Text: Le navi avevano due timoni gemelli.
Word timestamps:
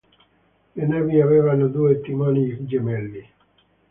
Le 0.73 0.87
navi 0.87 1.21
avevano 1.21 1.67
due 1.67 2.01
timoni 2.01 2.65
gemelli. 2.65 3.23